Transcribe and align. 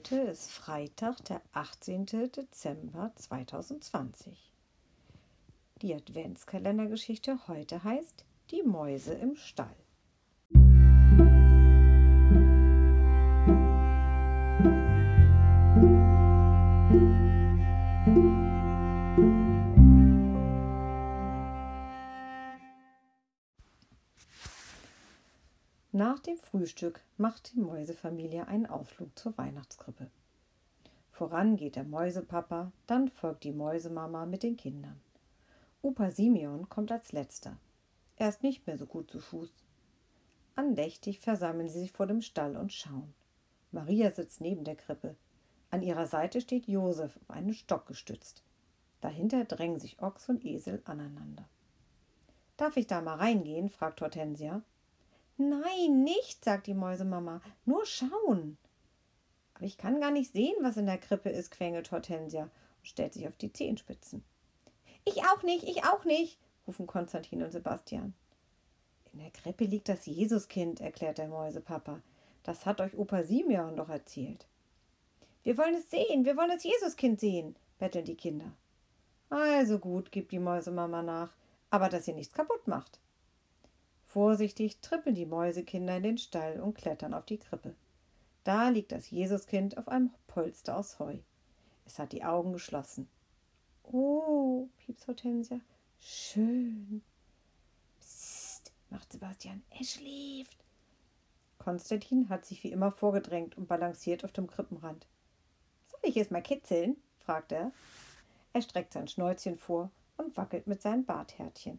Heute 0.00 0.20
ist 0.20 0.50
Freitag, 0.50 1.22
der 1.26 1.42
18. 1.52 2.06
Dezember 2.06 3.12
2020. 3.16 4.50
Die 5.82 5.94
Adventskalendergeschichte 5.94 7.46
heute 7.48 7.84
heißt 7.84 8.24
Die 8.50 8.62
Mäuse 8.62 9.12
im 9.12 9.36
Stall. 9.36 9.76
Nach 25.92 26.20
dem 26.20 26.38
Frühstück 26.38 27.02
macht 27.16 27.52
die 27.52 27.58
Mäusefamilie 27.58 28.46
einen 28.46 28.66
Ausflug 28.66 29.18
zur 29.18 29.36
Weihnachtskrippe. 29.36 30.08
Voran 31.10 31.56
geht 31.56 31.74
der 31.74 31.82
Mäusepapa, 31.82 32.70
dann 32.86 33.08
folgt 33.08 33.42
die 33.42 33.50
Mäusemama 33.50 34.24
mit 34.24 34.44
den 34.44 34.56
Kindern. 34.56 35.00
Opa 35.82 36.12
Simeon 36.12 36.68
kommt 36.68 36.92
als 36.92 37.10
letzter. 37.10 37.56
Er 38.14 38.28
ist 38.28 38.44
nicht 38.44 38.68
mehr 38.68 38.78
so 38.78 38.86
gut 38.86 39.10
zu 39.10 39.18
Fuß. 39.18 39.52
Andächtig 40.54 41.18
versammeln 41.18 41.68
sie 41.68 41.80
sich 41.80 41.90
vor 41.90 42.06
dem 42.06 42.20
Stall 42.20 42.56
und 42.56 42.72
schauen. 42.72 43.12
Maria 43.72 44.12
sitzt 44.12 44.40
neben 44.40 44.62
der 44.62 44.76
Krippe. 44.76 45.16
An 45.72 45.82
ihrer 45.82 46.06
Seite 46.06 46.40
steht 46.40 46.68
Josef 46.68 47.16
auf 47.16 47.30
einen 47.30 47.52
Stock 47.52 47.86
gestützt. 47.86 48.44
Dahinter 49.00 49.44
drängen 49.44 49.80
sich 49.80 50.00
Ochs 50.00 50.28
und 50.28 50.44
Esel 50.44 50.82
aneinander. 50.84 51.48
Darf 52.56 52.76
ich 52.76 52.86
da 52.86 53.00
mal 53.00 53.16
reingehen? 53.16 53.70
fragt 53.70 54.00
Hortensia. 54.00 54.62
Nein, 55.40 56.04
nicht, 56.04 56.44
sagt 56.44 56.66
die 56.66 56.74
Mäusemama. 56.74 57.40
Nur 57.64 57.86
schauen. 57.86 58.58
Aber 59.54 59.64
ich 59.64 59.78
kann 59.78 59.98
gar 59.98 60.10
nicht 60.10 60.34
sehen, 60.34 60.54
was 60.60 60.76
in 60.76 60.84
der 60.84 60.98
Krippe 60.98 61.30
ist, 61.30 61.50
quengelt 61.50 61.90
Hortensia 61.90 62.42
und 62.42 62.50
stellt 62.82 63.14
sich 63.14 63.26
auf 63.26 63.38
die 63.38 63.50
Zehenspitzen. 63.50 64.22
Ich 65.06 65.22
auch 65.24 65.42
nicht, 65.42 65.64
ich 65.64 65.84
auch 65.84 66.04
nicht, 66.04 66.38
rufen 66.66 66.86
Konstantin 66.86 67.42
und 67.42 67.52
Sebastian. 67.52 68.12
In 69.14 69.20
der 69.20 69.30
Krippe 69.30 69.64
liegt 69.64 69.88
das 69.88 70.04
Jesuskind, 70.04 70.82
erklärt 70.82 71.16
der 71.16 71.28
Mäusepapa. 71.28 72.02
Das 72.42 72.66
hat 72.66 72.82
euch 72.82 72.94
Opa 72.98 73.24
Simeon 73.24 73.76
doch 73.76 73.88
erzählt. 73.88 74.46
Wir 75.42 75.56
wollen 75.56 75.74
es 75.74 75.90
sehen, 75.90 76.26
wir 76.26 76.36
wollen 76.36 76.50
das 76.50 76.64
Jesuskind 76.64 77.18
sehen, 77.18 77.56
betteln 77.78 78.04
die 78.04 78.14
Kinder. 78.14 78.52
Also 79.30 79.78
gut, 79.78 80.12
gibt 80.12 80.32
die 80.32 80.38
Mäusemama 80.38 81.02
nach, 81.02 81.34
aber 81.70 81.88
dass 81.88 82.06
ihr 82.06 82.14
nichts 82.14 82.34
kaputt 82.34 82.68
macht. 82.68 83.00
Vorsichtig 84.12 84.80
trippeln 84.80 85.14
die 85.14 85.24
Mäusekinder 85.24 85.96
in 85.96 86.02
den 86.02 86.18
Stall 86.18 86.58
und 86.58 86.74
klettern 86.74 87.14
auf 87.14 87.26
die 87.26 87.38
Krippe. 87.38 87.76
Da 88.42 88.68
liegt 88.68 88.90
das 88.90 89.08
Jesuskind 89.08 89.78
auf 89.78 89.86
einem 89.86 90.10
Polster 90.26 90.76
aus 90.76 90.98
Heu. 90.98 91.18
Es 91.86 92.00
hat 92.00 92.10
die 92.10 92.24
Augen 92.24 92.52
geschlossen. 92.52 93.08
Oh, 93.84 94.66
piept 94.78 95.06
Hortensia. 95.06 95.60
Schön. 96.00 97.02
Psst, 98.00 98.72
macht 98.88 99.12
Sebastian. 99.12 99.62
Er 99.70 99.84
schläft. 99.84 100.64
Konstantin 101.58 102.28
hat 102.30 102.44
sich 102.44 102.64
wie 102.64 102.72
immer 102.72 102.90
vorgedrängt 102.90 103.56
und 103.56 103.68
balanciert 103.68 104.24
auf 104.24 104.32
dem 104.32 104.48
Krippenrand. 104.48 105.06
Soll 105.86 106.00
ich 106.02 106.16
es 106.16 106.32
mal 106.32 106.42
kitzeln? 106.42 106.96
fragt 107.20 107.52
er. 107.52 107.70
Er 108.54 108.62
streckt 108.62 108.92
sein 108.92 109.06
Schnäuzchen 109.06 109.56
vor 109.56 109.92
und 110.16 110.36
wackelt 110.36 110.66
mit 110.66 110.82
seinen 110.82 111.04
Barthärtchen. 111.04 111.78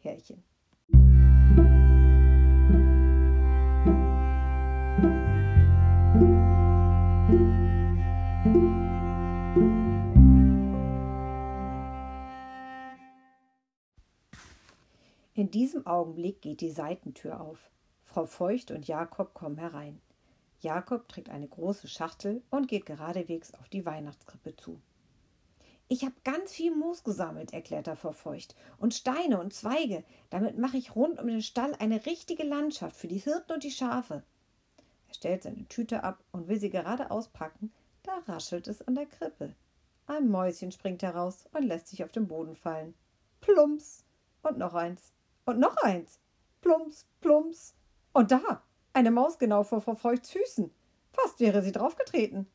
Härchen. 0.00 0.44
In 7.28 7.34
diesem 15.50 15.86
Augenblick 15.86 16.40
geht 16.40 16.62
die 16.62 16.70
Seitentür 16.70 17.42
auf. 17.42 17.70
Frau 18.02 18.24
Feucht 18.24 18.70
und 18.70 18.88
Jakob 18.88 19.34
kommen 19.34 19.58
herein. 19.58 20.00
Jakob 20.60 21.06
trägt 21.08 21.28
eine 21.28 21.46
große 21.46 21.86
Schachtel 21.86 22.42
und 22.48 22.66
geht 22.66 22.86
geradewegs 22.86 23.52
auf 23.52 23.68
die 23.68 23.84
Weihnachtskrippe 23.84 24.56
zu. 24.56 24.80
Ich 25.88 26.04
habe 26.04 26.14
ganz 26.24 26.52
viel 26.52 26.74
Moos 26.74 27.04
gesammelt, 27.04 27.52
erklärt 27.52 27.88
er 27.88 27.96
vor 27.96 28.14
Feucht, 28.14 28.56
und 28.78 28.94
Steine 28.94 29.38
und 29.38 29.52
Zweige. 29.52 30.02
Damit 30.30 30.56
mache 30.56 30.78
ich 30.78 30.96
rund 30.96 31.20
um 31.20 31.26
den 31.26 31.42
Stall 31.42 31.74
eine 31.78 32.06
richtige 32.06 32.44
Landschaft 32.44 32.96
für 32.96 33.08
die 33.08 33.18
Hirten 33.18 33.52
und 33.52 33.64
die 33.64 33.70
Schafe. 33.70 34.22
Er 35.08 35.14
stellt 35.14 35.42
seine 35.42 35.66
Tüte 35.68 36.04
ab 36.04 36.22
und 36.32 36.48
will 36.48 36.60
sie 36.60 36.70
gerade 36.70 37.10
auspacken, 37.10 37.72
da 38.02 38.18
raschelt 38.26 38.68
es 38.68 38.86
an 38.86 38.94
der 38.94 39.06
Krippe. 39.06 39.54
Ein 40.06 40.28
Mäuschen 40.28 40.72
springt 40.72 41.02
heraus 41.02 41.44
und 41.52 41.64
lässt 41.64 41.88
sich 41.88 42.04
auf 42.04 42.12
den 42.12 42.28
Boden 42.28 42.56
fallen. 42.56 42.94
Plumps! 43.40 44.04
Und 44.42 44.58
noch 44.58 44.74
eins. 44.74 45.12
Und 45.44 45.58
noch 45.58 45.76
eins. 45.78 46.20
Plumps, 46.60 47.06
plumps. 47.20 47.74
Und 48.12 48.30
da, 48.30 48.62
eine 48.92 49.10
Maus 49.10 49.38
genau 49.38 49.64
vor 49.64 49.80
Frau 49.80 49.94
Feuchts 49.94 50.30
Füßen. 50.30 50.70
Fast 51.12 51.40
wäre 51.40 51.62
sie 51.62 51.72
draufgetreten. 51.72 52.46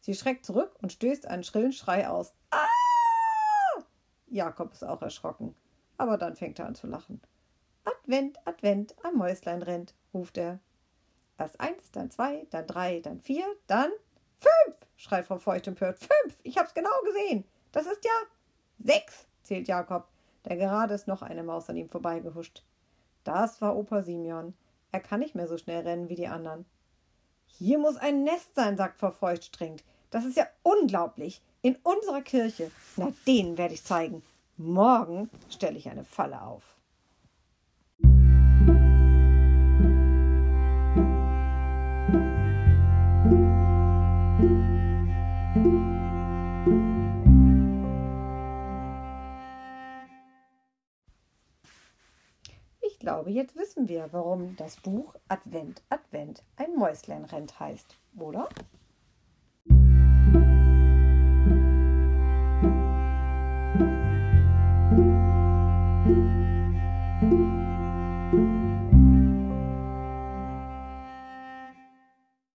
Sie 0.00 0.14
schreckt 0.14 0.44
zurück 0.44 0.76
und 0.82 0.92
stößt 0.92 1.26
einen 1.26 1.44
schrillen 1.44 1.72
Schrei 1.72 2.08
aus. 2.08 2.32
Ah! 2.50 2.66
Jakob 4.26 4.72
ist 4.72 4.84
auch 4.84 5.02
erschrocken, 5.02 5.54
aber 5.98 6.16
dann 6.18 6.36
fängt 6.36 6.58
er 6.58 6.66
an 6.66 6.74
zu 6.74 6.86
lachen. 6.86 7.20
Advent, 7.84 8.38
Advent, 8.46 8.94
ein 9.04 9.14
Mäuslein 9.14 9.62
rennt, 9.62 9.94
ruft 10.14 10.38
er. 10.38 10.60
Erst 11.38 11.60
eins, 11.60 11.90
dann 11.92 12.10
zwei, 12.10 12.46
dann 12.50 12.66
drei, 12.66 13.00
dann 13.00 13.20
vier, 13.20 13.44
dann 13.66 13.90
fünf, 14.38 14.76
schreit 14.96 15.26
Frau 15.26 15.38
Feucht 15.38 15.66
empört. 15.66 15.98
Fünf, 15.98 16.36
ich 16.42 16.58
hab's 16.58 16.74
genau 16.74 16.90
gesehen. 17.04 17.44
Das 17.72 17.86
ist 17.86 18.04
ja 18.04 18.10
sechs, 18.78 19.26
zählt 19.42 19.68
Jakob 19.68 20.06
denn 20.44 20.58
gerade 20.58 20.94
ist 20.94 21.08
noch 21.08 21.22
eine 21.22 21.42
Maus 21.42 21.68
an 21.68 21.76
ihm 21.76 21.88
vorbeigehuscht. 21.88 22.62
Das 23.24 23.60
war 23.60 23.76
Opa 23.76 24.02
Simeon. 24.02 24.54
Er 24.90 25.00
kann 25.00 25.20
nicht 25.20 25.34
mehr 25.34 25.46
so 25.46 25.56
schnell 25.56 25.82
rennen 25.82 26.08
wie 26.08 26.16
die 26.16 26.26
anderen. 26.26 26.66
Hier 27.46 27.78
muss 27.78 27.96
ein 27.96 28.24
Nest 28.24 28.54
sein, 28.54 28.76
sagt 28.76 28.98
Frau 28.98 29.10
Feucht 29.10 29.44
streng. 29.44 29.76
Das 30.10 30.24
ist 30.24 30.36
ja 30.36 30.46
unglaublich. 30.62 31.40
In 31.62 31.76
unserer 31.82 32.22
Kirche. 32.22 32.70
Na, 32.96 33.12
denen 33.26 33.56
werde 33.56 33.74
ich 33.74 33.84
zeigen. 33.84 34.22
Morgen 34.56 35.30
stelle 35.48 35.78
ich 35.78 35.88
eine 35.88 36.04
Falle 36.04 36.42
auf. 36.42 36.76
Glaube, 53.02 53.30
jetzt 53.30 53.56
wissen 53.56 53.88
wir, 53.88 54.08
warum 54.12 54.54
das 54.56 54.76
Buch 54.76 55.14
Advent, 55.28 55.82
Advent, 55.90 56.42
ein 56.56 56.76
Mäuslein 56.76 57.24
rennt 57.24 57.58
heißt, 57.58 57.96
oder? 58.16 58.48